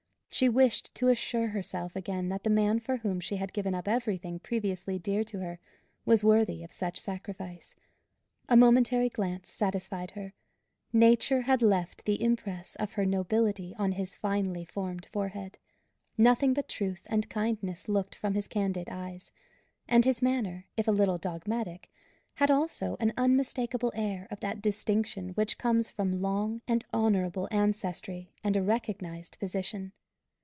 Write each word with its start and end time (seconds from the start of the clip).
She 0.33 0.47
wished 0.47 0.95
to 0.95 1.09
assure 1.09 1.49
herself 1.49 1.93
again 1.93 2.29
that 2.29 2.43
the 2.45 2.49
man 2.49 2.79
for 2.79 2.97
whom 2.97 3.19
she 3.19 3.35
had 3.35 3.51
given 3.51 3.75
up 3.75 3.85
everything 3.85 4.39
previously 4.39 4.97
dear 4.97 5.25
to 5.25 5.39
her 5.39 5.59
was 6.05 6.23
worthy 6.23 6.63
of 6.63 6.71
such 6.71 6.97
sacrifice. 7.01 7.75
A 8.47 8.55
momentary 8.55 9.09
glance 9.09 9.49
satisfied 9.51 10.11
her. 10.11 10.33
Nature 10.93 11.41
had 11.41 11.61
left 11.61 12.05
the 12.05 12.19
impress 12.23 12.77
of 12.77 12.93
her 12.93 13.05
nobility 13.05 13.75
on 13.77 13.91
his 13.91 14.15
finely 14.15 14.63
formed 14.63 15.05
forehead; 15.07 15.59
nothing 16.17 16.53
but 16.53 16.69
truth 16.69 17.01
and 17.07 17.29
kindness 17.29 17.89
looked 17.89 18.15
from 18.15 18.33
his 18.33 18.47
candid 18.47 18.87
eyes; 18.89 19.33
and 19.85 20.05
his 20.05 20.21
manner, 20.21 20.65
if 20.77 20.87
a 20.87 20.91
little 20.93 21.17
dogmatic, 21.17 21.91
had 22.35 22.49
also 22.49 22.95
an 23.01 23.11
unmistakable 23.17 23.91
air 23.93 24.29
of 24.31 24.39
that 24.39 24.61
distinction 24.61 25.31
which 25.31 25.57
comes 25.57 25.89
from 25.89 26.21
long 26.21 26.61
and 26.69 26.85
honourable 26.93 27.49
ancestry 27.51 28.33
and 28.45 28.55
a 28.55 28.63
recognized 28.63 29.37
position. 29.37 29.91